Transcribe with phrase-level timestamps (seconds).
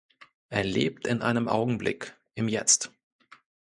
[0.49, 2.91] Er lebt in einem Augenblick, im Jetzt.